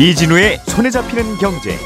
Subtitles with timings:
[0.00, 1.76] 이진우의 손에 잡히는 경제.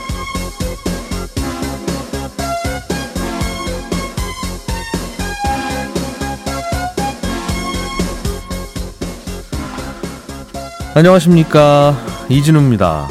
[10.95, 11.96] 안녕하십니까
[12.28, 13.09] 이진우입니다.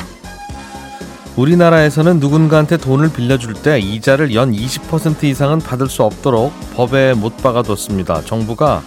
[1.35, 8.21] 우리나라에서는 누군가한테 돈을 빌려줄 때 이자를 연 20% 이상은 받을 수 없도록 법에 못 박아뒀습니다.
[8.21, 8.83] 정부가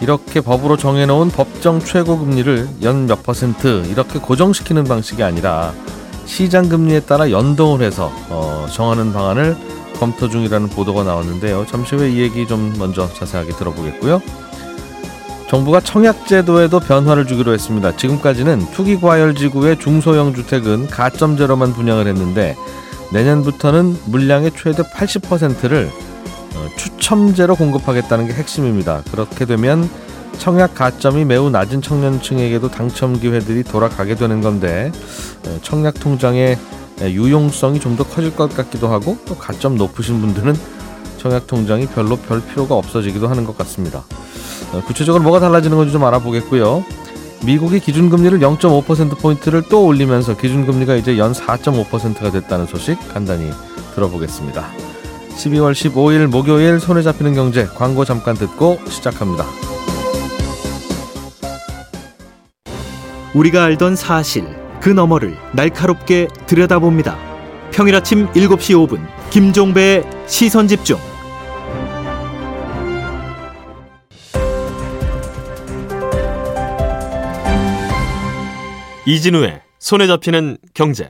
[0.00, 5.72] 이렇게 법으로 정해놓은 법정 최고 금리를 연 몇 퍼센트 이렇게 고정시키는 방식이 아니라
[6.26, 9.56] 시장 금리에 따라 연동을 해서 어, 정하는 방안을
[9.98, 11.66] 검토 중이라는 보도가 나왔는데요.
[11.66, 14.22] 잠시 후에 이 얘기 좀 먼저 자세하게 들어보겠고요.
[15.48, 17.96] 정부가 청약제도에도 변화를 주기로 했습니다.
[17.96, 22.56] 지금까지는 투기과열지구의 중소형 주택은 가점제로만 분양을 했는데
[23.12, 26.09] 내년부터는 물량의 최대 80%를 어,
[26.76, 29.02] 추첨제로 공급하겠다는 게 핵심입니다.
[29.10, 29.88] 그렇게 되면
[30.38, 34.90] 청약 가점이 매우 낮은 청년층에게도 당첨 기회들이 돌아가게 되는 건데
[35.46, 36.58] 어, 청약 통장의
[37.02, 40.54] 유용성이 좀 더 커질 것 같기도 하고 또 가점 높으신 분들은
[41.18, 44.04] 청약 통장이 별로 별 필요가 없어지기도 하는 것 같습니다.
[44.72, 46.84] 어, 구체적으로 뭐가 달라지는 건지 좀 알아보겠고요.
[47.44, 53.50] 미국이 기준금리를 0.5%포인트를 또 올리면서 기준금리가 이제 연 4.5%가 됐다는 소식 간단히
[53.94, 54.89] 들어보겠습니다.
[55.36, 59.44] 12월 15일 목요일 손에 잡히는 경제 광고 잠깐 듣고 시작합니다.
[63.34, 64.44] 우리가 알던 사실
[64.80, 67.16] 그 너머를 날카롭게 들여다봅니다.
[67.70, 70.98] 평일 아침 7시 5분 김종배의 시선 집중.
[79.06, 81.08] 이진우의 손에 잡히는 경제.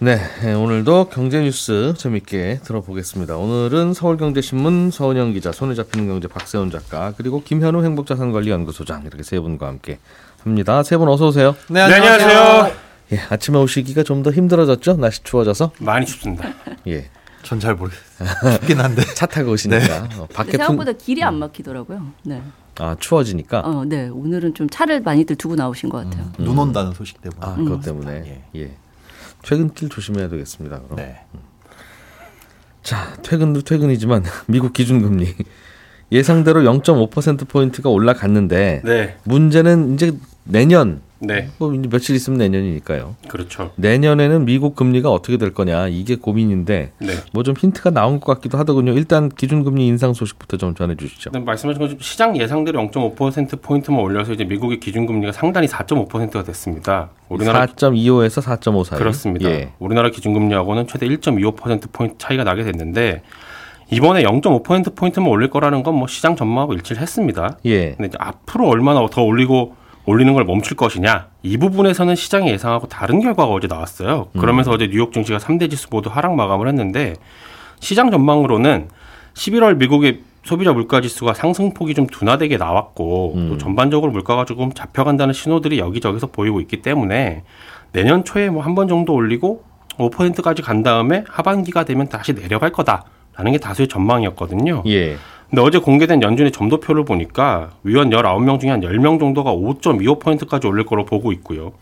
[0.00, 0.20] 네,
[0.54, 3.36] 오늘도 경제 뉴스 재밌게 들어보겠습니다.
[3.36, 9.66] 오늘은 서울경제신문 서은영 기자, 손에 잡히는 경제 박세훈 작가, 그리고 김현우 행복자산관리연구소장 이렇게 세 분과
[9.66, 9.98] 함께
[10.44, 10.84] 합니다.
[10.84, 11.56] 세 분 어서 오세요.
[11.68, 12.72] 네, 안녕하세요.
[13.12, 14.98] 예, 아침에 오시기가 좀 더 힘들어졌죠?
[14.98, 15.72] 날씨 추워져서.
[15.80, 16.48] 많이 춥습니다.
[16.86, 17.08] 예.
[17.42, 18.58] 전 잘 모르겠어요.
[18.60, 19.02] 춥긴 한데.
[19.14, 22.06] 차 타고 오시니까 어, 밖에 생각보다 길이 안 막히더라고요.
[22.24, 22.42] 네.
[22.78, 23.60] 아 추워지니까.
[23.60, 24.08] 어, 네.
[24.08, 26.30] 오늘은 좀 차를 많이들 두고 나오신 것 같아요.
[26.38, 27.40] 눈 온다는 소식 때문에.
[27.40, 28.42] 아 그것 때문에.
[28.56, 28.76] 예.
[29.48, 30.80] 퇴근길 조심해야 되겠습니다.
[30.80, 30.96] 그럼.
[30.96, 31.20] 네.
[32.82, 35.34] 자, 퇴근도 퇴근이지만 미국 기준금리
[36.12, 39.16] 예상대로 0.5% 포인트가 올라갔는데 네.
[39.24, 40.12] 문제는 이제
[40.44, 41.48] 내년 네.
[41.58, 43.16] 뭐 이제 며칠 있으면 내년이니까요.
[43.28, 43.72] 그렇죠.
[43.76, 47.12] 내년에는 미국 금리가 어떻게 될 거냐 이게 고민인데 네.
[47.32, 48.92] 뭐좀 힌트가 나온 것 같기도 하더군요.
[48.92, 51.30] 일단 기준금리 인상 소식부터 좀 전해주시죠.
[51.32, 57.10] 네, 말씀하신 것처럼 시장 예상대로 0.5% 포인트만 올려서 이제 미국의 기준금리가 상단이 4.5%가 됐습니다.
[57.28, 58.98] 우리나라 4.25에서 4.5 사이.
[58.98, 59.50] 그렇습니다.
[59.50, 59.72] 예.
[59.78, 63.22] 우리나라 기준금리하고는 최대 1.25% 포인트 차이가 나게 됐는데
[63.90, 67.58] 이번에 0.5% 포인트만 올릴 거라는 건 뭐 시장 전망하고 일치를 했습니다.
[67.66, 67.94] 예.
[67.94, 69.74] 근데 앞으로 얼마나 더 올리고
[70.08, 74.28] 올리는 걸 멈출 것이냐 이 부분에서는 시장이 예상하고 다른 결과가 어제 나왔어요.
[74.40, 77.14] 그러면서 어제 뉴욕 증시가 3대 지수 모두 하락 마감을 했는데
[77.80, 78.88] 시장 전망으로는
[79.34, 85.78] 11월 미국의 소비자 물가 지수가 상승폭이 좀 둔화되게 나왔고 또 전반적으로 물가가 조금 잡혀간다는 신호들이
[85.78, 87.42] 여기저기서 보이고 있기 때문에
[87.92, 89.62] 내년 초에 뭐 한 번 정도 올리고
[89.98, 94.84] 5%까지 간 다음에 하반기가 되면 다시 내려갈 거다라는 게 다수의 전망이었거든요.
[94.86, 95.16] 예.
[95.50, 101.04] 근데 어제 공개된 연준의 점도표를 보니까 위원 19명 중에 한 10명 정도가 5.25%까지 올릴 거로
[101.04, 101.72] 보고 있고요.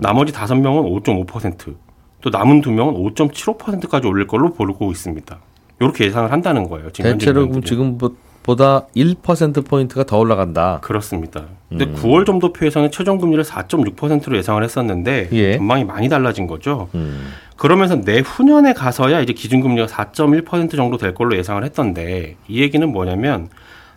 [0.00, 1.74] 나머지 5명은 5.5%,
[2.20, 5.38] 또 남은 2명은 5.75%까지 올릴 걸로 보고 있습니다.
[5.80, 6.90] 이렇게 예상을 한다는 거예요.
[6.92, 7.60] 지금 대체로.
[7.62, 7.98] 지금
[8.44, 10.78] 보다 1% 포인트가 더 올라간다.
[10.82, 11.44] 그렇습니다.
[11.70, 15.56] 근데 9월 점도표에서는 최종 금리를 4.6%로 예상을 했었는데 예.
[15.56, 16.88] 전망이 많이 달라진 거죠.
[16.94, 17.32] 음.
[17.56, 23.48] 그러면서 내후년에 가서야 이제 기준 금리가 4.1% 정도 될 걸로 예상을 했던데 이 얘기는 뭐냐면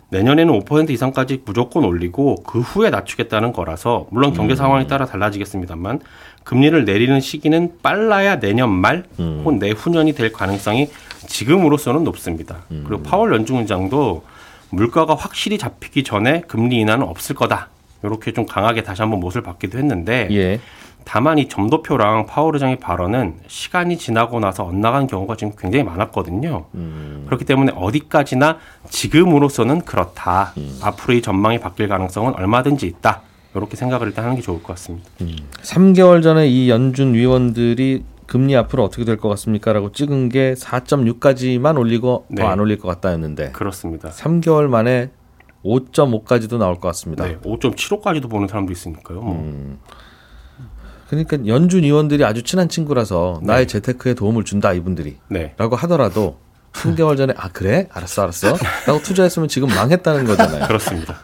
[0.08, 6.00] 내년에는 5% 이상까지 무조건 올리고 그 후에 낮추겠다는 거라서 물론 경제 상황에 따라 달라지겠습니다만
[6.44, 10.88] 금리를 내리는 시기는 빨라야 내년 말 혹은 내후년이 될 가능성이
[11.26, 12.60] 지금으로서는 높습니다.
[12.68, 14.22] 그리고 파월 연준 의장도
[14.70, 17.68] 물가가 확실히 잡히기 전에 금리 인하는 없을 거다.
[18.02, 20.60] 이렇게 좀 강하게 다시 한번 못을 받기도 했는데 예.
[21.04, 26.66] 다만 이 점도표랑 파월 의장의 발언은 시간이 지나고 나서 엇나간 경우가 지금 굉장히 많았거든요.
[27.26, 28.58] 그렇기 때문에 어디까지나
[28.90, 30.52] 지금으로서는 그렇다.
[30.82, 33.22] 앞으로 이 전망이 바뀔 가능성은 얼마든지 있다.
[33.54, 35.08] 이렇게 생각을 일단 하는 게 좋을 것 같습니다.
[35.62, 42.26] 3개월 전에 이 연준 위원들이 금리 앞으로 어떻게 될 것 같습니까라고 찍은 게 4.6까지만 올리고
[42.28, 42.42] 네.
[42.42, 44.10] 더안 올릴 것 같다였는데 그렇습니다.
[44.10, 45.10] 3개월 만에
[45.64, 47.24] 5.5까지도 나올 것 같습니다.
[47.26, 49.20] 네, 5.75까지도 보는 사람도 있으니까요.
[49.22, 49.78] 뭐.
[51.08, 55.54] 그러니까 연준 위원들이 아주 친한 친구라서 나의 재테크에 도움을 준다 이분들이 네.
[55.56, 56.38] 라고 하더라도
[56.74, 58.54] 3개월 전에 아 그래 알았어 알았어
[58.86, 60.66] 라고 투자했으면 지금 망했다는 거잖아요.
[60.68, 61.16] 그렇습니다.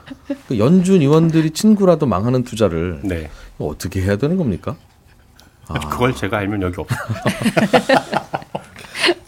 [0.48, 3.28] 그 연준 위원들이 친구라도 망하는 투자를 네.
[3.58, 4.74] 어떻게 해야 되는 겁니까?
[5.90, 6.98] 그걸 제가 알면 여기 없어요.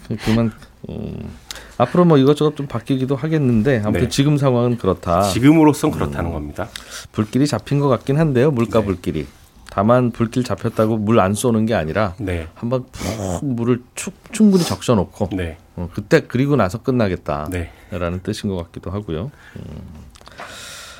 [0.24, 0.52] 그만
[0.88, 1.30] 음,
[1.78, 4.08] 앞으로 뭐 이것저것 좀 바뀌기도 하겠는데 아무튼 네.
[4.08, 5.22] 지금 상황은 그렇다.
[5.22, 6.68] 지금으로선 그렇다는 겁니다.
[7.12, 8.50] 불길이 잡힌 것 같긴 한데요.
[8.50, 8.86] 물가 네.
[8.86, 9.26] 불길이.
[9.68, 12.46] 다만 불길 잡혔다고 물 안 쏘는 게 아니라 네.
[12.54, 15.58] 한번 푹 물을 축, 충분히 적셔놓고 네.
[15.74, 18.20] 어, 그때 그리고 나서 끝나겠다라는 네.
[18.22, 19.30] 뜻인 것 같기도 하고요.
[19.56, 19.62] 음,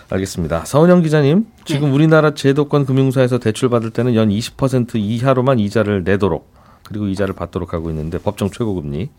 [0.08, 0.64] 알겠습니다.
[0.64, 6.53] 서은영 기자님, 지금 우리나라 제도권 금융사에서 대출 받을 때는 연 20% 이하로만 이자를 내도록
[6.85, 9.11] 그리고 이자를 받도록 하고 있는데 법정 최고금리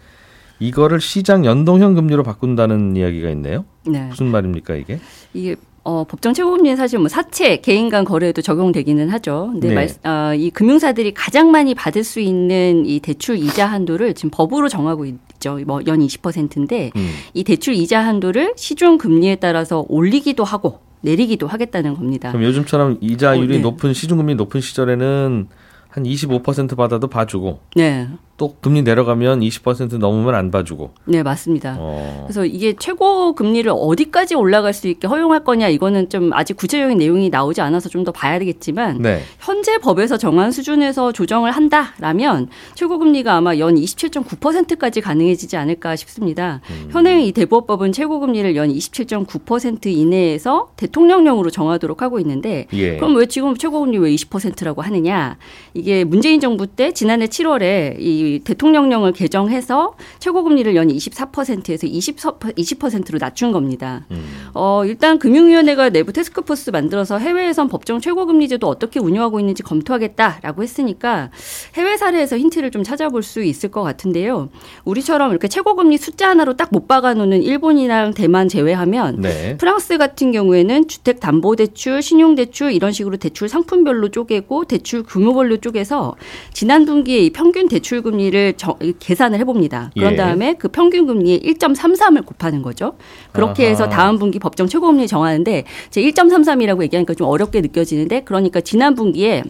[0.59, 3.65] 이거를 시장 연동형 금리로 바꾼다는 이야기가 있네요.
[3.85, 4.07] 네.
[4.07, 4.99] 무슨 말입니까 이게?
[5.33, 9.49] 이게 어, 법정 최고금리는 사실 뭐 사채 개인 간 거래에도 적용되기는 하죠.
[9.53, 9.75] 근데 네.
[9.75, 14.67] 말, 어, 이 금융사들이 가장 많이 받을 수 있는 이 대출 이자 한도를 지금 법으로
[14.67, 15.57] 정하고 있 죠.
[15.65, 17.09] 뭐 연 20%인데 음.
[17.33, 22.31] 이 대출 이자 한도를 시중 금리에 따라서 올리기도 하고 내리기도 하겠다는 겁니다.
[22.31, 23.59] 그럼 요즘처럼 이자율이 어, 네.
[23.59, 25.47] 높은 시중금리 높은 시절에는
[25.89, 28.07] 한 25% 받아도 봐주고 네.
[28.37, 30.91] 또 금리 내려가면 20% 넘으면 안 봐주고.
[31.05, 31.75] 네, 맞습니다.
[31.79, 32.23] 어.
[32.25, 37.29] 그래서 이게 최고 금리를 어디까지 올라갈 수 있게 허용할 거냐 이거는 좀 아직 구체적인 내용이
[37.29, 39.21] 나오지 않아서 좀 더 봐야 되겠지만 네.
[39.39, 46.61] 현재 법에서 정한 수준에서 조정을 한다라면 최고 금리가 아마 연 27.9%까지 가능해지지 않을까 싶습니다.
[46.69, 46.89] 음.
[46.91, 52.97] 현행 이 대부업법은 최고 금리를 연 27.9% 이내에서 대통령령으로 정하도록 하고 있는데 예.
[52.97, 55.37] 그럼 왜 지금 최고 금리 왜 20%라고 하느냐?
[55.73, 63.17] 이게 문재인 정부 때 지난해 7월에 이 대통령령을 개정해서 최고 금리를 연 24%에서 20, 20%로
[63.19, 64.05] 낮춘 겁니다.
[64.11, 64.23] 음.
[64.53, 71.31] 어, 일단 금융위원회가 내부 테스크포스 만들어서 해외에선 법정 최고금리 제도 어떻게 운영하고 있는지 검토하겠다라고 했으니까
[71.75, 74.49] 해외 사례에서 힌트를 좀 찾아볼 수 있을 것 같은데요.
[74.85, 79.57] 우리처럼 이렇게 최고금리 숫자 하나로 딱 못 박아놓는 일본이랑 대만 제외하면 네.
[79.57, 86.15] 프랑스 같은 경우에는 주택담보대출, 신용대출 이런 식으로 대출 상품별로 쪼개고 대출 규모별로 쪼개서
[86.53, 89.91] 지난 분기에 이 평균 대출 금 리를 저- 계산을 해봅니다.
[89.95, 90.15] 그런 예.
[90.17, 92.93] 다음에 그 평균 금리에 1.33을 곱하는 거죠.
[93.31, 93.69] 그렇게 아하.
[93.71, 99.43] 해서 다음 분기 법정 최고금리 정하는데 제 1.33이라고 얘기하니까 좀 어렵게 느껴지는데 그러니까 지난 분기에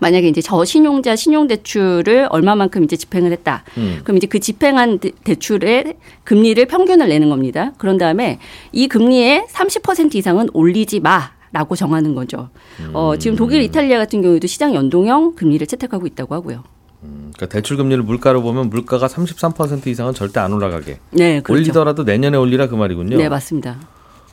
[0.00, 3.64] 만약에 이제 저신용자 신용대출을 얼마만큼 이제 집행을 했다.
[3.76, 4.00] 음.
[4.02, 7.72] 그럼 이제 그 집행한 대- 대출의 금리를 평균을 내는 겁니다.
[7.76, 8.38] 그런 다음에
[8.72, 11.32] 이 금리의 30% 이상은 올리지 마.
[11.52, 12.48] 라고 정하는 거죠.
[12.92, 16.62] 어, 지금 독일, 이탈리아 같은 경우에도 시장 연동형 금리를 채택하고 있다고 하고요.
[17.00, 20.98] 그러니까 대출 금리를 물가로 보면 물가가 33% 이상은 절대 안 올라가게.
[21.10, 21.52] 네, 그렇죠.
[21.60, 23.16] 올리더라도 내년에 올리라 그 말이군요.
[23.16, 23.78] 네, 맞습니다.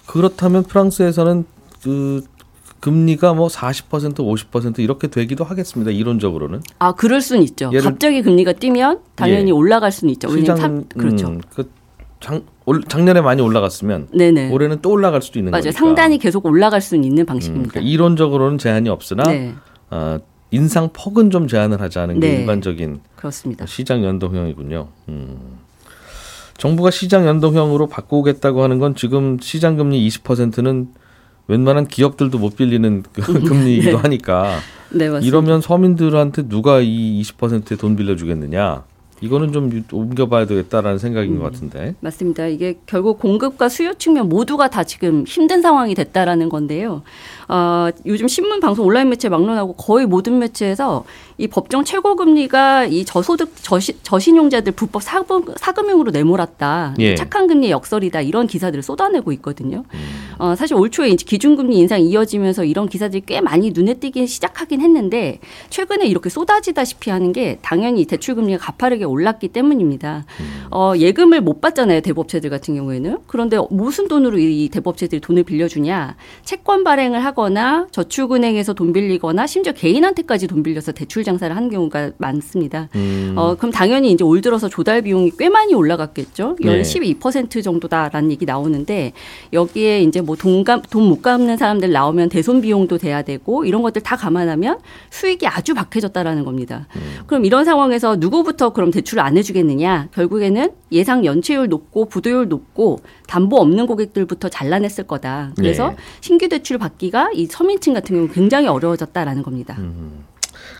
[0.06, 1.46] 그렇다면 프랑스에서는
[1.82, 2.24] 그
[2.80, 5.92] 금리가 뭐 40% 50% 이렇게 되기도 하겠습니다.
[5.92, 6.62] 이론적으로는.
[6.80, 7.72] 아, 그럴 수는 있죠.
[7.82, 9.52] 갑자기 금리가 뛰면 당연히 예.
[9.52, 10.30] 올라갈 수는 있죠.
[10.30, 11.28] 시장 탑, 그렇죠.
[11.28, 11.70] 음, 그
[12.20, 14.52] 장, 올, 작년에 많이 올라갔으면 네네.
[14.52, 15.52] 올해는 또 올라갈 수도 있는.
[15.52, 15.72] 거니까.
[15.72, 17.72] 상단이 계속 올라갈 수는 있는 음, 방식입니다.
[17.72, 19.54] 그러니까 이론적으로는 제한이 없으나 네,
[19.90, 20.20] 어,
[20.52, 22.40] 인상 폭은 좀 제한을 하자는 게 네.
[22.42, 23.66] 일반적인 그렇습니다.
[23.66, 24.88] 시장 연동형이군요.
[25.10, 25.58] 음.
[26.58, 30.88] 정부가 시장 연동형으로 바꾸겠다고 하는 건 지금 시장 금리 20%는
[31.48, 34.58] 웬만한 기업들도 못 빌리는 그 금리이기도 하니까
[34.90, 35.26] 네, 맞습니다.
[35.26, 38.84] 이러면 서민들한테 누가 이 20%에 돈 빌려주겠느냐?
[39.22, 41.96] 이거는 좀 유- 옮겨봐야 되겠다라는 생각인 것 같은데.
[42.02, 42.46] 맞습니다.
[42.48, 47.02] 이게 결국 공급과 수요 측면 모두가 다 지금 힘든 상황이 됐다라는 건데요.
[47.50, 51.06] 어, 요즘 신문, 방송, 온라인 매체 막론하고 거의 모든 매체에서
[51.38, 56.96] 이 법정 최고 금리가 이 저소득 저시, 저신용자들 불법 사금, 사금융으로 내몰았다.
[57.00, 57.16] 예.
[57.16, 58.22] 착한 금리 역설이다.
[58.22, 59.84] 이런 기사들을 쏟아내고 있거든요.
[60.40, 64.82] 어, 사실 올 초에 이제 기준금리 인상 이어지면서 이런 기사들이 꽤 많이 눈에 띄기 시작하긴
[64.82, 70.26] 했는데 최근에 이렇게 쏟아지다시피 하는 게 당연히 대출 금리가 가파르게 올랐기 때문입니다.
[70.72, 76.84] 어, 예금을 못 받잖아요 대법체들 같은 경우에는 그런데 무슨 돈으로 이 대법체들이 돈을 빌려주냐 채권
[76.84, 82.90] 발행을 하거나 저축은행에서 돈 빌리거나 심지어 개인한테까지 돈 빌려서 대출 장사를 하는 경우가 많습니다.
[82.96, 86.58] 음, 어, 그럼 당연히 이제 올 들어서 조달 비용이 꽤 많이 올라갔겠죠.
[86.64, 86.82] 연 네.
[86.84, 89.14] 12% 정도다라는 얘기 나오는데
[89.52, 94.04] 여기에 이제 뭐 돈감 돈 못 갚는 사람들 나오면 대손 비용도 돼야 되고 이런 것들
[94.04, 96.88] 다 감안하면 수익이 아주 박해졌다라는 겁니다.
[96.96, 97.02] 음.
[97.26, 100.10] 그럼 이런 상황에서 누구부터 그럼 대출을 안 해주겠느냐?
[100.14, 105.52] 결국에는 예상 연체율 높고 부도율 높고 담보 없는 고객들부터 잘라냈을 거다.
[105.56, 105.96] 그래서 네.
[106.22, 109.76] 신규 대출 받기가 이 서민층 같은 경우 굉장히 어려워졌다라는 겁니다.
[109.78, 110.24] 음.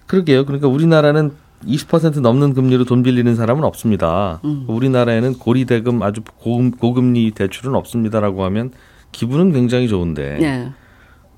[0.08, 0.46] 그러게요.
[0.46, 1.32] 그러니까 우리나라는
[1.66, 4.40] 20% 넘는 금리로 돈 빌리는 사람은 없습니다.
[4.46, 4.66] 음.
[4.68, 8.72] 우리나라에는 고리대금 아주 고금, 고금리 대출은 없습니다라고 하면
[9.12, 10.72] 기분은 굉장히 좋은데 네,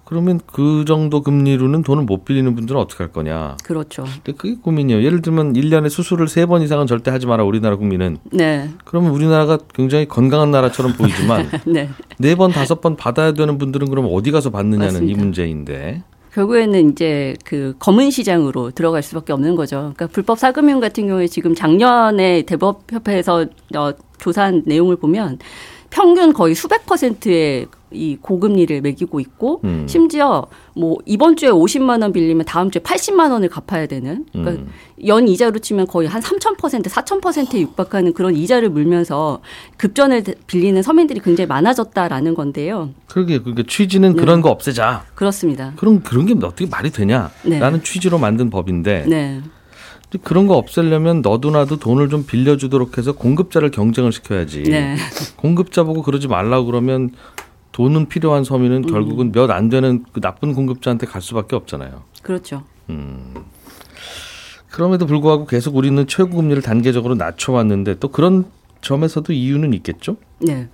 [0.10, 3.58] 그러면 그 정도 금리로는 돈을 못 빌리는 분들은 어떻게 할 거냐.
[3.64, 4.06] 그렇죠.
[4.06, 5.04] 근데 그게 고민이에요.
[5.04, 8.18] 예를 들면 1년에 수술을 세번 이상은 절대 하지 마라 우리나라 국민은.
[8.32, 11.90] 네, 그러면 우리나라가 굉장히 건강한 나라처럼 보이지만 네.
[12.18, 15.20] 네번 다섯 번 받아야 되는 분들은 그럼 어디 가서 받느냐는 이 맞습니다.
[15.20, 16.04] 문제인데.
[16.34, 19.94] 결국에는 이제 그 검은 시장으로 들어갈 수밖에 없는 거죠.
[19.96, 25.38] 그러니까 불법 사금융 같은 경우에 지금 작년에 대법협회에서 어, 조사한 내용을 보면
[25.90, 29.88] 평균 거의 수백 퍼센트의 이 고금리를 매기고 있고 음.
[29.88, 34.70] 심지어 뭐 이번 주에 50만 원 빌리면 다음 주에 80만 원을 갚아야 되는 그러니까 음.
[35.08, 39.40] 연 이자로 치면 거의 한 3,000% 4,000%에 육박하는 그런 이자를 물면서
[39.78, 42.92] 급전을 빌리는 서민들이 굉장히 많아졌다라는 건데요.
[43.08, 44.22] 그러게 그러니까 취지는 네.
[44.22, 45.06] 그런 거 없애자.
[45.16, 45.74] 그렇습니다.
[45.76, 47.84] 그런 그런 게 어떻게 말이 되냐라는 네.
[47.84, 49.42] 취지로 만든 법인데 네.
[50.18, 54.64] 그런 거 없애려면 너도 나도 돈을 좀 빌려주도록 해서 공급자를 경쟁을 시켜야지.
[54.64, 54.96] 네.
[55.36, 57.12] 공급자 보고 그러지 말라고 그러면
[57.72, 58.90] 돈은 필요한 서민은 음.
[58.90, 62.04] 결국은 몇 안 되는 그 나쁜 공급자한테 갈 수밖에 없잖아요.
[62.24, 62.64] 그렇죠.
[64.70, 68.46] 그럼에도 불구하고 계속 우리는 최고 금리를 단계적으로 낮춰왔는데 또 그런
[68.82, 70.18] 점에서도 이유는 있겠죠?
[70.40, 70.68] 네.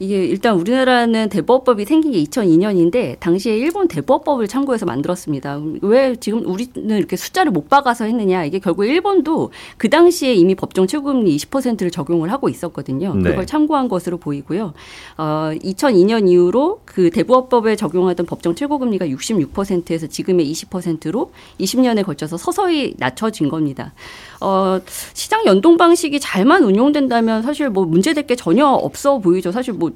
[0.00, 5.60] 이게 일단 우리나라는 대법법이 생긴 게 2002년인데 당시에 일본 대법법을 참고해서 만들었습니다.
[5.82, 8.44] 왜 지금 우리는 이렇게 숫자를 못 박아서 했느냐?
[8.44, 13.14] 이게 결국 일본도 그 당시에 이미 법정 최고금리 20%를 적용을 하고 있었거든요.
[13.14, 13.30] 네.
[13.30, 14.74] 그걸 참고한 것으로 보이고요.
[15.16, 21.30] 어, 2002년 이후로 그 대법법에 적용하던 법정 최고금리가 66%에서 지금의 20%로
[21.60, 23.94] 20년에 걸쳐서 서서히 낮춰진 겁니다.
[24.40, 24.80] 어,
[25.14, 29.52] 시장 연동 방식이 잘만 운용된다면 사실 뭐 문제될 게 전혀 없어 보이죠.
[29.52, 29.90] 사실 뭐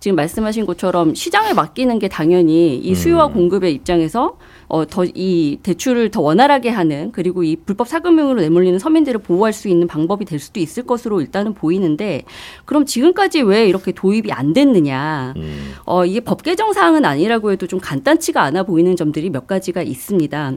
[0.00, 4.36] 지금 말씀하신 것처럼 시장에 맡기는 게 당연히 이 수요와 공급의 입장에서
[4.68, 9.68] 어, 더 이 대출을 더 원활하게 하는 그리고 이 불법 사금융으로 내몰리는 서민들을 보호할 수
[9.68, 12.22] 있는 방법이 될 수도 있을 것으로 일단은 보이는데
[12.66, 15.34] 그럼 지금까지 왜 이렇게 도입이 안 됐느냐.
[15.86, 20.52] 어, 이게 법 개정 사항은 아니라고 해도 좀 간단치가 않아 보이는 점들이 몇 가지가 있습니다.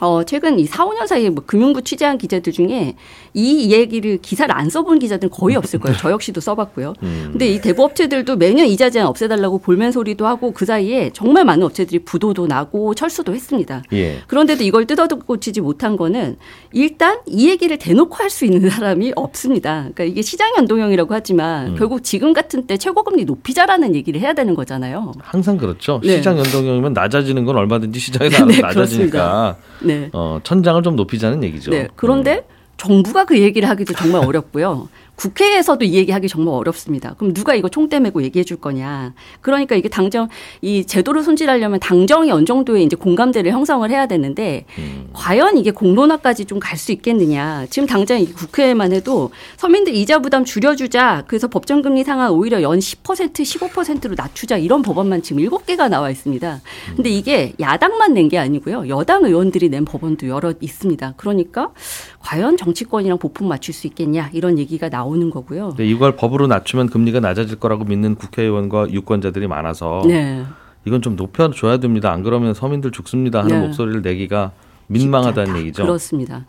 [0.00, 2.94] 어, 최근 이 4, 5년 사이에 뭐 금융부 취재한 기자들 중에
[3.34, 5.96] 이 얘기를 기사를 안 써본 기자들은 거의 없을 거예요.
[5.98, 6.94] 저 역시도 써봤고요.
[7.00, 12.00] 근데 이 대부업체들도 매년 이자 제한 없애달라고 볼멘 소리도 하고 그 사이에 정말 많은 업체들이
[12.00, 13.82] 부도도 나고 철수도 했습니다.
[13.92, 14.18] 예.
[14.26, 16.36] 그런데도 이걸 뜯어고치지 못한 거는
[16.72, 19.80] 일단 이 얘기를 대놓고 할 수 있는 사람이 없습니다.
[19.94, 25.12] 그러니까 이게 시장 연동형이라고 하지만 결국 지금 같은 때 최고금리 높이자라는 얘기를 해야 되는 거잖아요.
[25.20, 25.98] 항상 그렇죠.
[26.04, 26.18] 네.
[26.18, 29.56] 시장 연동형이면 낮아지는 건 얼마든지 시장에서 네, 낮아지니까
[29.88, 30.10] 네.
[30.12, 31.70] 어, 천장을 좀 높이자는 얘기죠.
[31.70, 31.88] 네.
[31.96, 32.44] 그런데
[32.76, 34.88] 정부가 그 얘기를 하기도 정말 어렵고요.
[35.18, 37.14] 국회에서도 이 얘기하기 정말 어렵습니다.
[37.18, 39.14] 그럼 누가 이거 총대 메고 얘기해 줄 거냐.
[39.40, 40.28] 그러니까 이게 당정
[40.62, 44.64] 이 제도를 손질하려면 당정이 어느 정도의 이제 공감대를 형성을 해야 되는데
[45.12, 47.66] 과연 이게 공론화까지 좀 갈 수 있겠느냐.
[47.70, 51.24] 지금 당장 이 국회에만 해도 서민들 이자 부담 줄여주자.
[51.26, 56.60] 그래서 법정 금리 상한 오히려 연 10% 15%로 낮추자 이런 법안만 지금 7개가 나와 있습니다.
[56.94, 58.88] 근데 이게 야당만 낸 게 아니고요.
[58.88, 61.14] 여당 의원들이 낸 법안도 여러 있습니다.
[61.16, 61.70] 그러니까
[62.28, 65.70] 과연 정치권이랑 보품 맞출 수 있겠냐 이런 얘기가 나오는 거고요.
[65.70, 70.44] 근데 이걸 법으로 낮추면 금리가 낮아질 거라고 믿는 국회의원과 유권자들이 많아서 네.
[70.84, 72.12] 이건 좀 높여줘야 됩니다.
[72.12, 73.66] 안 그러면 서민들 죽습니다 하는 네.
[73.66, 74.52] 목소리를 내기가
[74.88, 75.56] 민망하다는.
[75.58, 75.82] 얘기죠.
[75.82, 76.44] 그렇습니다.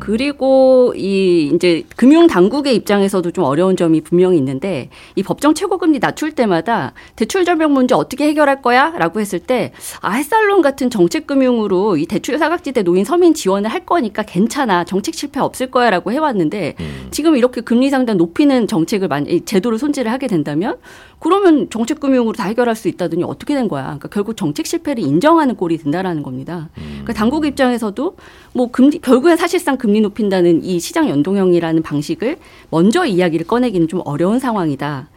[0.00, 6.32] 그리고 이 이제 금융 당국의 입장에서도 좀 어려운 점이 분명히 있는데 이 법정 최고금리 낮출
[6.32, 12.06] 때마다 대출 절벽 문제 어떻게 해결할 거야라고 했을 때 아, 햇살론 같은 정책 금융으로 이
[12.06, 14.84] 대출 사각지대 노인 서민 지원을 할 거니까 괜찮아.
[14.84, 16.74] 정책 실패 없을 거야라고 해 왔는데
[17.10, 20.76] 지금 이렇게 금리 상단 높이는 정책을 만이 제도를 손질을 하게 된다면
[21.20, 23.84] 그러면 정책 금융으로 다 해결할 수 있다더니 어떻게 된 거야?
[23.84, 26.68] 그러니까 결국 정책 실패를 인정하는 꼴이 된다라는 겁니다.
[26.74, 28.16] 그러니까 당국 입장에서 도
[28.54, 32.38] 뭐 금리 결국엔 사실상 금리 높인다는 이 시장 연동형이라는 방식을
[32.70, 35.10] 먼저 이야기를 꺼내기는 좀 어려운 상황이다.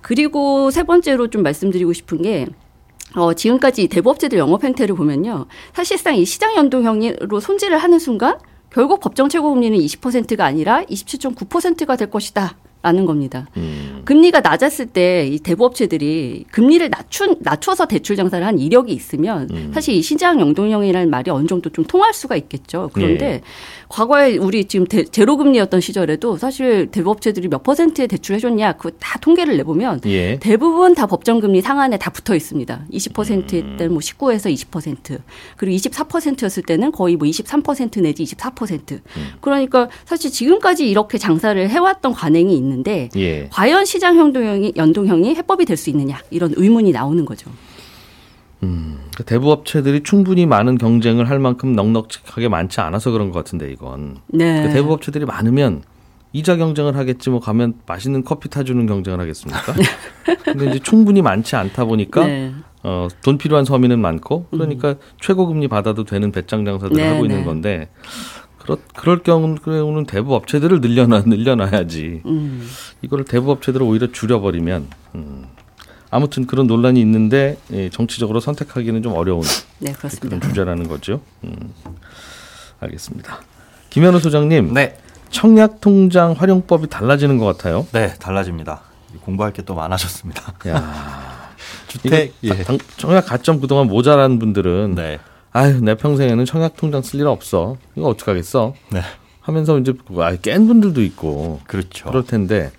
[0.00, 2.46] 그리고 세 번째로 좀 말씀드리고 싶은 게
[3.16, 5.46] 어, 지금까지 대부업체들 영업 행태를 보면요.
[5.72, 8.38] 사실상 이 시장 연동형으로 손질을 하는 순간
[8.70, 12.56] 결국 법정 최고 금리는 20%가 아니라 27.9%가 될 것이다.
[12.84, 13.48] 라는 겁니다.
[14.04, 20.02] 금리가 낮았을 때 이 대부업체들이 금리를 낮춘 낮춰서 대출 장사를 한 이력이 있으면 사실 이
[20.02, 22.90] 시장 연동형이라는 말이 어느 정도 좀 통할 수가 있겠죠.
[22.92, 23.40] 그런데 예.
[23.88, 29.18] 과거에 우리 지금 대, 제로 금리였던 시절에도 사실 대부업체들이 몇 퍼센트의 대출 해줬냐 그거 다
[29.20, 30.38] 통계를 내보면 예.
[30.40, 32.86] 대부분 다 법정금리 상한에 다 붙어 있습니다.
[32.92, 35.20] 20%일 때는 뭐 19에서 20%
[35.56, 39.00] 그리고 24%였을 때는 거의 뭐 23% 내지 24%.
[39.40, 43.48] 그러니까 사실 지금까지 이렇게 장사를 해왔던 관행이 있는 데 예.
[43.52, 47.50] 과연 시장 연동형이 연동형이 해법이 될 수 있느냐 이런 의문이 나오는 거죠.
[49.14, 54.44] 그러니까 대부업체들이 충분히 많은 경쟁을 할 만큼 넉넉하게 많지 않아서 그런 것 같은데 이건 네.
[54.54, 55.82] 그러니까 대부업체들이 많으면
[56.32, 59.74] 이자 경쟁을 하겠지 뭐 가면 맛있는 커피 타주는 경쟁을 하겠습니까?
[60.44, 62.52] 근데 이제 충분히 많지 않다 보니까 네.
[62.82, 67.34] 어, 돈 필요한 서민은 많고 그러니까 최고 금리 받아도 되는 배짱 장사들을 네, 하고 네.
[67.34, 67.88] 있는 건데
[68.64, 72.66] 그렇 그럴 경우는 대부 업체들을 늘려놔 늘려놔야지 음.
[73.02, 75.46] 이거를 대부 업체들을 오히려 줄여버리면 음.
[76.10, 79.42] 아무튼 그런 논란이 있는데 예, 정치적으로 선택하기는 좀 어려운
[79.80, 80.40] 네, 그런.
[80.40, 81.20] 주제라는 거죠.
[81.42, 81.74] 음,
[82.80, 83.40] 알겠습니다.
[83.90, 84.96] 김현우 소장님, 네,
[85.30, 87.86] 청약 통장 활용법이 달라지는 것 같아요.
[87.92, 88.82] 네 달라집니다.
[89.22, 90.52] 공부할 게 또 많아졌습니다.
[90.68, 91.50] 야,
[91.88, 92.62] 주택 예.
[92.62, 95.18] 당- 청약 가점 그동안 모자란 분들은 네,
[95.56, 97.76] 아유 내 평생에는 청약 통장 쓸 일 없어.
[97.96, 98.74] 이거 어떡 하겠어?
[98.90, 99.00] 네,
[99.40, 102.08] 하면서 이제 아, 깬 분들도 있고 그렇죠.
[102.08, 102.72] 그럴 텐데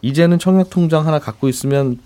[0.00, 1.98] 이제는 청약 통장 하나 갖고 있으면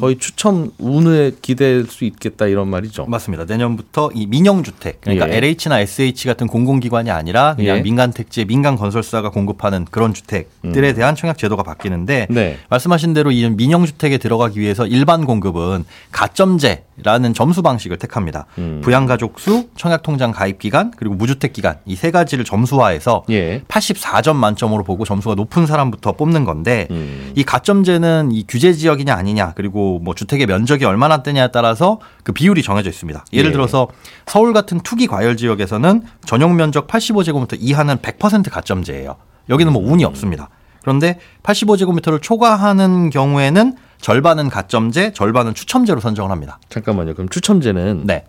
[0.00, 3.06] 거의 추첨 운에 기댈 수 있겠다 이런 말이죠.
[3.06, 3.44] 맞습니다.
[3.44, 5.36] 내년부터 이 민영 주택, 그러니까 예.
[5.38, 7.82] LH나 SH 같은 공공기관이 아니라 그냥 예.
[7.82, 12.58] 민간 택지, 민간 건설사가 공급하는 그런 주택들에 대한 청약 제도가 바뀌는데 네.
[12.70, 18.46] 말씀하신 대로 이 민영 주택에 들어가기 위해서 일반 공급은 가점제라는 점수 방식을 택합니다.
[18.58, 18.80] 음.
[18.82, 23.62] 부양 가족 수, 청약 통장 가입 기간, 그리고 무주택 기간 이 세 가지를 점수화해서 예.
[23.66, 27.32] 84점 만점으로 보고 점수가 높은 사람부터 뽑는 건데 음.
[27.34, 32.62] 이 가점제는 이 규제 지역이냐 아니냐 그리고 뭐 주택의 면적이 얼마나 되냐에 따라서 그 비율이
[32.62, 33.24] 정해져 있습니다.
[33.32, 33.52] 예를 예.
[33.52, 33.88] 들어서
[34.26, 39.16] 서울 같은 투기 과열 지역에서는 전용 면적 85제곱미터 이하는 100% 가점제예요.
[39.48, 40.50] 여기는 뭐 운이 없습니다.
[40.82, 46.58] 그런데 85제곱미터를 초과하는 경우에는 절반은 가점제, 절반은 추첨제로 선정을 합니다.
[46.68, 47.14] 잠깐만요.
[47.14, 48.26] 그럼 추첨제는 네,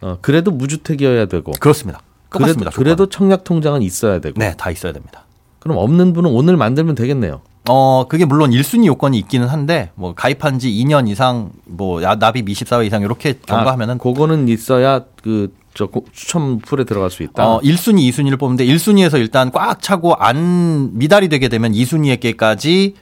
[0.00, 2.00] 어, 그래도 무주택이어야 되고 그렇습니다.
[2.28, 2.70] 그래도, 똑같습니다.
[2.72, 4.36] 그래도 청약 통장은 있어야 되고.
[4.36, 5.26] 네, 다 있어야 됩니다.
[5.60, 7.42] 그럼 없는 분은 오늘 만들면 되겠네요.
[7.68, 12.46] 어, 그게 물론 1순위 요건이 있기는 한데, 뭐, 가입한 지 2년 이상, 뭐, 야- 납입
[12.46, 17.48] 24회 이상, 이렇게 경과하면은, 아, 그거는 있어야 그 저 추첨 풀에 들어갈 수 있다.
[17.48, 22.92] 어, 1순위, 2순위를 뽑는데, 1순위에서 일단 꽉 차고 안 미달이 되게 되면 2순위에게까지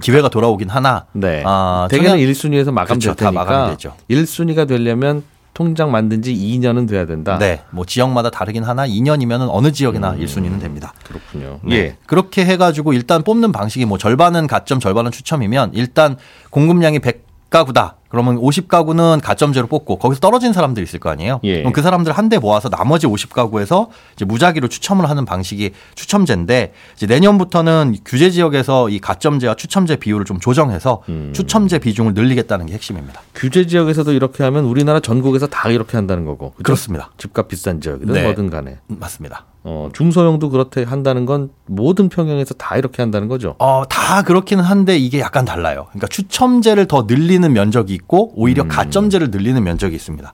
[0.00, 1.06] 기회가 돌아오긴 하나.
[1.14, 1.42] 네.
[1.44, 3.14] 아, 대개는 청약- 1순위에서 마감될 그렇죠.
[3.16, 3.94] 다 테니까 마감이 되죠.
[4.08, 7.38] 1순위가 되려면 통장 만든 지 2년은 돼야 된다.
[7.38, 7.62] 네.
[7.70, 10.20] 뭐, 지역마다 다르긴 하나, 2년이면은 어느 지역이나 음.
[10.20, 10.94] 1순위는 됩니다.
[11.04, 11.60] 그렇군요.
[11.62, 11.76] 네.
[11.76, 11.96] 예.
[12.06, 16.16] 그렇게 해가지고 일단 뽑는 방식이 뭐 절반은 가점, 절반은 추첨이면 일단
[16.50, 17.96] 공급량이 100 가구다.
[18.08, 21.40] 그러면 50가구는 가점제로 뽑고 거기서 떨어진 사람들이 있을 거 아니에요.
[21.44, 21.58] 예.
[21.60, 27.06] 그럼 그 사람들 한 대 모아서 나머지 50가구에서 이제 무작위로 추첨을 하는 방식이 추첨제인데 이제
[27.06, 31.32] 내년부터는 규제 지역에서 이 가점제와 추첨제 비율을 좀 조정해서 음.
[31.34, 33.20] 추첨제 비중을 늘리겠다는 게 핵심입니다.
[33.34, 36.50] 규제 지역에서도 이렇게 하면 우리나라 전국에서 다 이렇게 한다는 거고.
[36.52, 36.62] 그죠?
[36.64, 37.10] 그렇습니다.
[37.18, 38.22] 집값 비싼 지역이든 네.
[38.24, 38.78] 뭐든 간에.
[38.90, 39.44] 음, 맞습니다.
[39.64, 43.54] 어, 중소형도 그렇게 한다는 건 모든 평형에서 다 이렇게 한다는 거죠.
[43.58, 45.86] 어, 다 그렇기는 한데 이게 약간 달라요.
[45.90, 50.32] 그러니까 추첨제를 더 늘리는 면적이 있고 오히려 가점제를 늘리는 면적이 있습니다.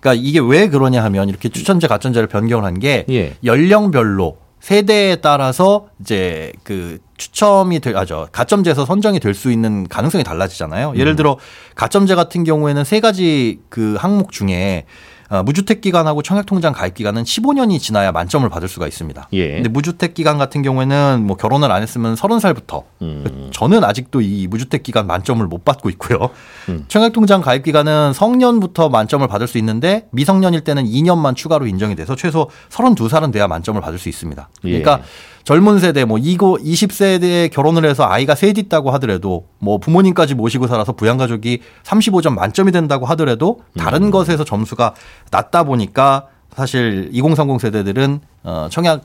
[0.00, 3.34] 그러니까 이게 왜 그러냐 하면 이렇게 추첨제 가점제를 변경을 한게 예.
[3.44, 8.26] 연령별로 세대에 따라서 이제 그 추첨이 될, 아죠.
[8.32, 10.94] 가점제에서 선정이 될 수 있는 가능성이 달라지잖아요.
[10.96, 11.38] 예를 들어
[11.76, 14.84] 가점제 같은 경우에는 세 가지 그 항목 중에 어,
[15.44, 19.28] 무주택 기간하고 청약 통장 가입 기간은 15년이 지나야 만점을 받을 수가 있습니다.
[19.32, 19.54] 예.
[19.54, 23.50] 근데 무주택 기간 같은 경우에는 뭐 결혼을 안 했으면 30살부터 음.
[23.52, 26.30] 저는 아직도 이 무주택 기간 만점을 못 받고 있고요.
[26.68, 26.84] 음.
[26.88, 32.48] 청약통장 가입 기간은 성년부터 만점을 받을 수 있는데 미성년일 때는 2년만 추가로 인정이 돼서 최소
[32.70, 34.48] 32살은 돼야 만점을 받을 수 있습니다.
[34.62, 35.35] 그러니까 예.
[35.46, 40.92] 젊은 세대 뭐 이거 20세대에 결혼을 해서 아이가 셋 있다고 하더라도 뭐 부모님까지 모시고 살아서
[40.92, 44.10] 부양 가족이 35점 만점이 된다고 하더라도 다른 음.
[44.10, 44.94] 것에서 점수가
[45.30, 49.02] 낮다 보니까 사실 2030 세대들은 어 청약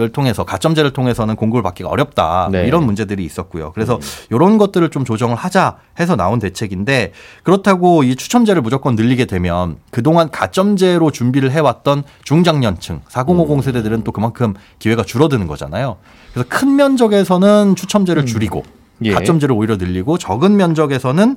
[0.00, 2.66] 을 통해서 가점제를 통해서는 공급을 받기가 어렵다 뭐 네.
[2.66, 3.70] 이런 문제들이 있었고요.
[3.74, 7.12] 그래서 이런 것들을 좀 조정을 하자 해서 나온 대책인데
[7.44, 14.54] 그렇다고 이 추첨제를 무조건 늘리게 되면 그동안 가점제로 준비를 해왔던 중장년층 4050 세대들은 또 그만큼
[14.80, 15.98] 기회가 줄어드는 거잖아요.
[16.32, 18.64] 그래서 큰 면적에서는 추첨제를 줄이고
[19.04, 19.12] 예.
[19.12, 21.36] 가점제를 오히려 늘리고 적은 면적에서는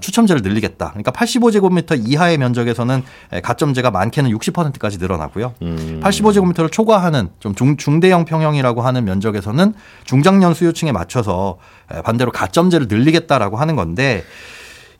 [0.00, 0.90] 추첨제를 늘리겠다.
[0.90, 3.02] 그러니까 85제곱미터 이하의 면적에서는
[3.32, 5.54] 에, 가점제가 많게는 60%까지 늘어나고요.
[5.62, 6.00] 음.
[6.02, 11.58] 85제곱미터를 초과하는 좀 중, 중대형 평형이라고 하는 면적에서는 중장년 수요층에 맞춰서
[11.92, 14.24] 에, 반대로 가점제를 늘리겠다라고 하는 건데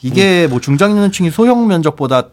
[0.03, 2.29] 이게 뭐 중장년층이 소형 면적보다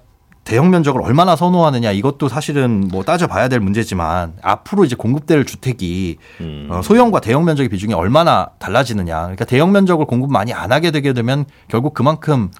[0.45, 6.67] 대형 면적을 얼마나 선호하느냐 이것도 사실은 뭐 따져봐야 될 문제지만 앞으로 이제 공급될 주택이 음.
[6.69, 9.21] 어, 소형과 대형 면적의 비중이 얼마나 달라지느냐.
[9.21, 12.51] 그러니까 대형 면적을 공급 많이 안 하게 되게 되면 결국 그만큼.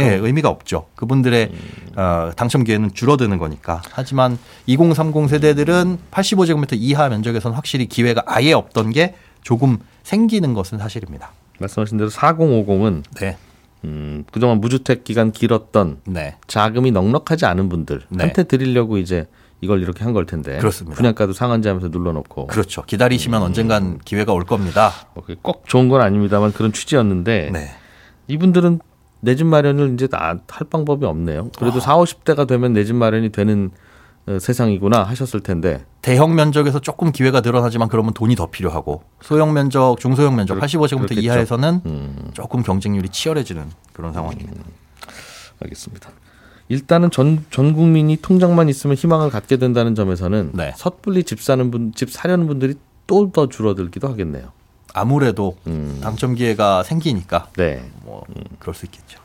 [0.00, 0.04] 음.
[0.04, 0.86] 예, 의미가 없죠.
[0.96, 1.52] 그분들의
[1.94, 3.82] 어, 당첨 기회는 줄어드는 거니까.
[3.92, 11.30] 하지만 2030 세대들은 85제곱미터 이하 면적에서는 확실히 기회가 아예 없던 게 조금 생기는 것은 사실입니다.
[11.60, 13.36] 말씀하신 대로 4050은 네.
[13.86, 16.36] 음, 그동안 무주택 기간 길었던 네.
[16.46, 18.42] 자금이 넉넉하지 않은 분들한테 네.
[18.44, 19.26] 드리려고 이제
[19.60, 20.96] 이걸 이렇게 한 걸 텐데 그렇습니다.
[20.96, 22.82] 분양가도 상한제하면서 눌러놓고 그렇죠.
[22.82, 24.90] 기다리시면 언젠간 기회가 올 겁니다.
[25.14, 27.70] 뭐꼭 좋은 건 아닙니다만 그런 취지였는데 네.
[28.28, 28.80] 이분들은
[29.20, 31.50] 내 집 마련을 이제 다할 방법이 없네요.
[31.58, 33.76] 그래도 4, 50대가 되면 내 집 마련이 되는 어,
[34.40, 40.34] 세상이구나 하셨을 텐데 대형 면적에서 조금 기회가 늘어나지만 그러면 돈이 더 필요하고 소형 면적, 중소형
[40.36, 41.20] 면적 그렇- 85제곱미터 그렇겠죠.
[41.20, 44.52] 이하에서는 음, 조금 경쟁률이 치열해지는 그런 상황입니다.
[45.60, 46.10] 알겠습니다.
[46.68, 50.72] 일단은 전, 전 국민이 통장만 있으면 희망을 갖게 된다는 점에서는 네.
[50.76, 52.74] 섣불리 집 사는 분, 집 사려는 분들이
[53.06, 54.50] 또 더 줄어들기도 하겠네요.
[54.92, 56.00] 아무래도 음.
[56.02, 57.88] 당첨 기회가 생기니까 네.
[58.02, 58.24] 뭐
[58.58, 59.20] 그럴 수 있겠죠.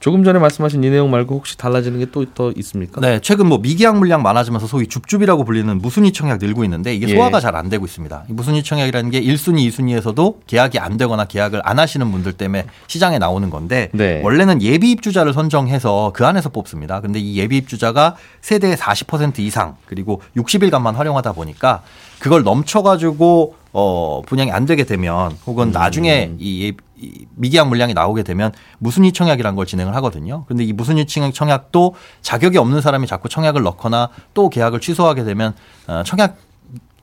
[0.00, 3.00] 조금 전에 말씀하신 이 내용 말고 혹시 달라지는 게 또 더 있습니까?
[3.02, 7.14] 네, 최근 뭐 미계약 물량 많아지면서 소위 줍줍이라고 불리는 무순위 청약 늘고 있는데 이게 예.
[7.14, 8.24] 소화가 잘안 되고 있습니다.
[8.28, 13.18] 이 무순위 청약이라는 게 1순위, 2순위에서도 계약이 안 되거나 계약을 안 하시는 분들 때문에 시장에
[13.18, 14.22] 나오는 건데 네.
[14.24, 17.00] 원래는 예비 입주자를 선정해서 그 안에서 뽑습니다.
[17.00, 21.82] 근데 이 예비 입주자가 세대의 40% 이상 그리고 60일간만 활용하다 보니까
[22.20, 25.72] 그걸 넘쳐가지고 어 분양이 안 되게 되면 혹은 음.
[25.72, 30.44] 나중에 이, 예- 이 미계약 물량이 나오게 되면 무순위 청약이라는 걸 진행을 하거든요.
[30.48, 35.54] 근데 이 무순위 청약- 청약도 자격이 없는 사람이 자꾸 청약을 넣거나 또 계약을 취소하게 되면
[35.86, 36.36] 어, 청약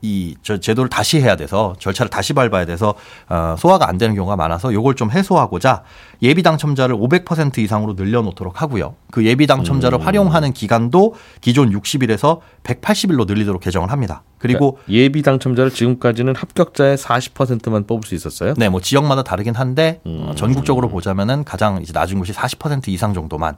[0.02, 2.94] 이저 제도를 다시 해야 돼서 절차를 다시 밟아야 돼서
[3.30, 5.84] 어, 소화가 안 되는 경우가 많아서 요걸 좀 해소하고자
[6.22, 8.96] 예비 당첨자를 500% 이상으로 늘려놓도록 하고요.
[9.12, 14.24] 그 예비 당첨자를 활용하는 기간도 기존 60일에서 180일로 늘리도록 개정을 합니다.
[14.38, 18.54] 그리고 그러니까 예비 당첨자를 지금까지는 합격자의 40%만 뽑을 수 있었어요.
[18.56, 20.28] 네, 뭐 지역마다 다르긴 한데 음.
[20.28, 23.58] 어, 전국적으로 보자면은 가장 이제 낮은 곳이 40% 이상 정도만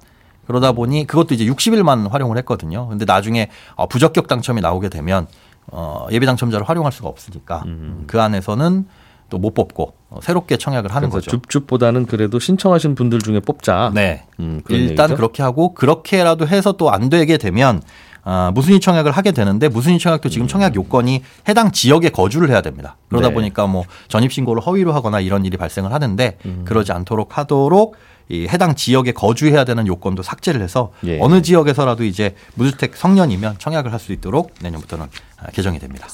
[0.49, 2.87] 그러다 보니 그것도 이제 60일만 활용을 했거든요.
[2.87, 5.27] 근데 나중에 어, 부적격 당첨이 나오게 되면
[5.71, 7.63] 어, 예비 당첨자를 활용할 수가 없으니까
[8.07, 8.85] 그 안에서는
[9.29, 11.29] 또 못 뽑고 어, 새롭게 청약을 하는 거죠.
[11.29, 13.91] 줍줍보다는 그래도 신청하신 분들 중에 뽑자.
[13.93, 14.23] 네.
[14.39, 15.15] 음, 일단 얘기죠?
[15.15, 17.81] 그렇게 하고 그렇게라도 해서 또 안 되게 되면
[18.23, 22.97] 아, 무순위 청약을 하게 되는데 무순위 청약도 지금 청약 요건이 해당 지역에 거주를 해야 됩니다.
[23.09, 23.33] 그러다 네.
[23.35, 26.63] 보니까 뭐 전입 신고를 허위로 하거나 이런 일이 발생을 하는데 음.
[26.65, 27.95] 그러지 않도록 하도록
[28.29, 31.19] 이 해당 지역에 거주해야 되는 요건도 삭제를 해서 예.
[31.19, 36.07] 어느 지역에서라도 이제 무주택 성년이면 청약을 할 수 있도록 내년부터는 아, 개정이 됩니다.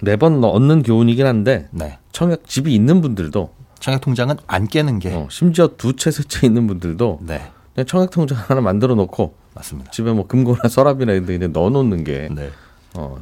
[0.00, 1.98] 매번 얻는 교훈이긴 한데 네.
[2.12, 6.46] 청약 집이 있는 분들도 청약 통장은 안 깨는 게 어, 심지어 두 채 세 채
[6.46, 7.50] 있는 분들도 네.
[7.74, 9.90] 그냥 청약 통장 하나 만들어 놓고 맞습니다.
[9.90, 12.50] 집에 뭐 금고나 서랍이나 이런 데 넣어 놓는 게 네.
[12.94, 13.18] 어,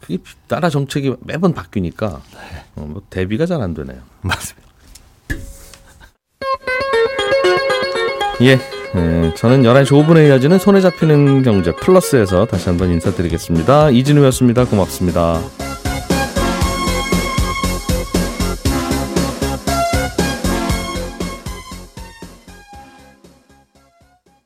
[0.00, 2.20] 그게 나라 정책이 매번 바뀌니까
[2.76, 3.98] 어, 뭐 대비가 잘 안 되네요.
[4.20, 4.67] 맞습니다.
[8.40, 8.58] 예.
[8.96, 13.90] 예, 저는 11시 5분에 이어지는 손에 잡히는 경제 플러스에서 다시 한번 인사드리겠습니다.
[13.90, 14.64] 이진우였습니다.
[14.64, 15.40] 고맙습니다.